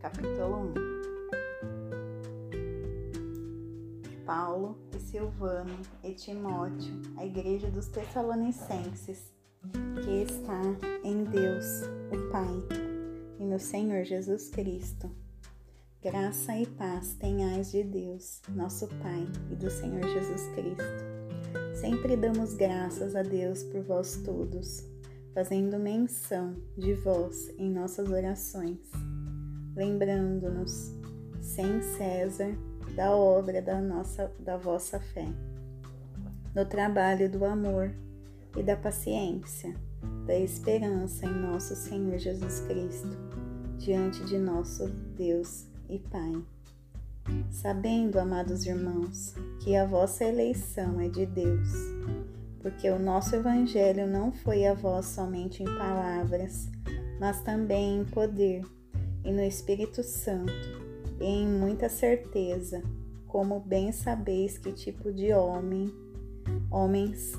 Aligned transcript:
capítulo 0.00 0.72
1. 0.74 0.74
Paulo 4.26 4.76
e 4.92 4.98
Silvano 4.98 5.78
e 6.02 6.12
Timóteo, 6.14 7.00
a 7.16 7.24
igreja 7.24 7.70
dos 7.70 7.86
Tessalonicenses, 7.86 9.32
que 10.02 10.22
está 10.24 10.60
em 11.04 11.22
Deus, 11.22 11.82
o 12.10 12.30
Pai, 12.32 12.64
e 13.38 13.44
no 13.44 13.60
Senhor 13.60 14.02
Jesus 14.02 14.50
Cristo. 14.50 15.08
Graça 16.02 16.56
e 16.56 16.66
paz 16.66 17.14
tenhais 17.14 17.70
de 17.70 17.84
Deus, 17.84 18.42
nosso 18.48 18.88
Pai, 18.88 19.28
e 19.52 19.54
do 19.54 19.70
Senhor 19.70 20.08
Jesus 20.08 20.42
Cristo. 20.56 21.04
Sempre 21.80 22.16
damos 22.16 22.54
graças 22.54 23.14
a 23.14 23.22
Deus 23.22 23.62
por 23.62 23.82
vós 23.82 24.16
todos, 24.24 24.92
fazendo 25.34 25.78
menção 25.78 26.54
de 26.78 26.94
vós 26.94 27.50
em 27.58 27.70
nossas 27.70 28.08
orações 28.08 28.78
lembrando-nos, 29.76 30.92
sem 31.40 31.82
César, 31.82 32.56
da 32.94 33.10
obra 33.10 33.60
da 33.60 33.80
nossa 33.80 34.32
da 34.38 34.56
vossa 34.56 35.00
fé, 35.00 35.26
do 36.54 36.64
trabalho 36.64 37.30
do 37.30 37.44
amor 37.44 37.92
e 38.56 38.62
da 38.62 38.76
paciência, 38.76 39.74
da 40.26 40.38
esperança 40.38 41.26
em 41.26 41.34
nosso 41.34 41.74
Senhor 41.74 42.18
Jesus 42.18 42.60
Cristo, 42.60 43.16
diante 43.78 44.24
de 44.24 44.38
nosso 44.38 44.88
Deus 45.16 45.66
e 45.88 45.98
Pai. 45.98 46.32
Sabendo, 47.50 48.18
amados 48.18 48.66
irmãos, 48.66 49.34
que 49.60 49.74
a 49.74 49.86
vossa 49.86 50.24
eleição 50.24 51.00
é 51.00 51.08
de 51.08 51.26
Deus, 51.26 51.70
porque 52.64 52.88
o 52.88 52.98
nosso 52.98 53.36
evangelho 53.36 54.06
não 54.06 54.32
foi 54.32 54.66
a 54.66 54.72
vós 54.72 55.04
somente 55.04 55.62
em 55.62 55.66
palavras, 55.66 56.66
mas 57.20 57.42
também 57.42 57.98
em 57.98 58.04
poder 58.06 58.64
e 59.22 59.30
no 59.30 59.42
Espírito 59.42 60.02
Santo, 60.02 60.50
e 61.20 61.24
em 61.26 61.46
muita 61.46 61.90
certeza, 61.90 62.82
como 63.26 63.60
bem 63.60 63.92
sabeis 63.92 64.56
que 64.56 64.72
tipo 64.72 65.12
de 65.12 65.30
homem, 65.34 65.92
homens 66.70 67.34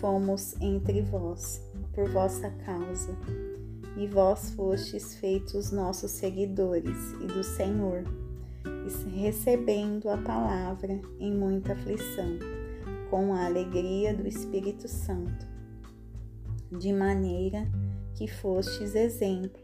fomos 0.00 0.58
entre 0.62 1.02
vós, 1.02 1.60
por 1.92 2.08
vossa 2.08 2.48
causa, 2.64 3.14
e 3.98 4.06
vós 4.06 4.48
fostes 4.52 5.14
feitos 5.16 5.70
nossos 5.72 6.10
seguidores 6.12 7.12
e 7.20 7.26
do 7.26 7.44
Senhor, 7.44 8.02
recebendo 9.14 10.08
a 10.08 10.16
palavra 10.16 10.98
em 11.20 11.34
muita 11.34 11.74
aflição, 11.74 12.63
com 13.14 13.32
a 13.32 13.46
alegria 13.46 14.12
do 14.12 14.26
Espírito 14.26 14.88
Santo, 14.88 15.46
de 16.76 16.92
maneira 16.92 17.64
que 18.12 18.26
fostes 18.26 18.96
exemplo 18.96 19.62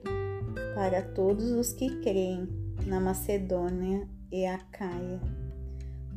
para 0.72 1.02
todos 1.02 1.50
os 1.50 1.72
que 1.72 2.00
creem 2.00 2.48
na 2.86 3.00
Macedônia 3.00 4.08
e 4.30 4.46
Acaia, 4.46 5.20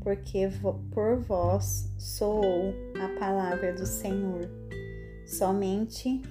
porque 0.03 0.47
por 0.91 1.21
vós 1.21 1.89
soou 1.97 2.71
a 3.03 3.19
palavra 3.19 3.73
do 3.73 3.87
Senhor, 3.87 4.47
somente 5.25 6.21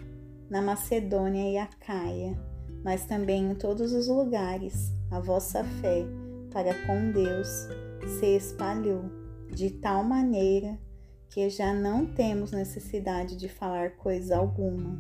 na 0.49 0.63
Macedônia 0.63 1.51
e 1.51 1.59
Acaia, 1.59 2.39
mas 2.85 3.07
também 3.07 3.51
em 3.51 3.55
todos 3.57 3.93
os 3.93 4.07
lugares 4.07 4.93
a 5.11 5.19
vossa 5.19 5.65
fé 5.65 6.07
para 6.53 6.73
com 6.87 7.11
Deus 7.11 7.67
se 8.21 8.37
espalhou 8.37 9.03
de 9.53 9.69
tal 9.69 10.05
maneira 10.05 10.79
que 11.33 11.49
já 11.49 11.73
não 11.73 12.05
temos 12.05 12.53
necessidade 12.53 13.37
de 13.37 13.49
falar 13.49 13.97
coisa 13.97 14.37
alguma. 14.37 14.99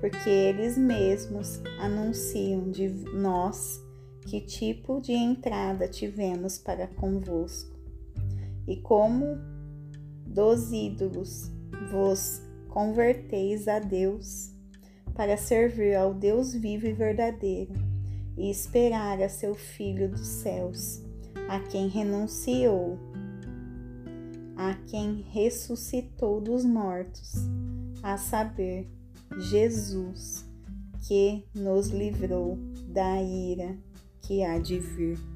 Porque 0.00 0.28
eles 0.28 0.76
mesmos 0.76 1.62
anunciam 1.78 2.70
de 2.70 2.88
nós 3.14 3.80
que 4.26 4.40
tipo 4.40 5.00
de 5.00 5.12
entrada 5.12 5.86
tivemos 5.86 6.58
para 6.58 6.88
convosco, 6.88 7.78
e 8.66 8.76
como 8.76 9.38
dos 10.26 10.72
ídolos 10.72 11.50
vos 11.90 12.42
converteis 12.68 13.68
a 13.68 13.78
Deus, 13.78 14.50
para 15.14 15.36
servir 15.36 15.94
ao 15.94 16.12
Deus 16.12 16.52
vivo 16.52 16.86
e 16.86 16.92
verdadeiro, 16.92 17.72
e 18.36 18.50
esperar 18.50 19.22
a 19.22 19.28
seu 19.28 19.54
Filho 19.54 20.08
dos 20.08 20.26
céus, 20.26 21.02
a 21.48 21.60
quem 21.60 21.86
renunciou, 21.88 22.98
a 24.56 24.74
quem 24.86 25.24
ressuscitou 25.30 26.40
dos 26.40 26.64
mortos, 26.64 27.32
a 28.02 28.16
saber, 28.16 28.88
Jesus, 29.38 30.44
que 31.06 31.44
nos 31.54 31.88
livrou 31.88 32.56
da 32.88 33.20
ira 33.22 33.76
que 34.22 34.42
há 34.42 34.58
de 34.58 34.78
vir. 34.78 35.33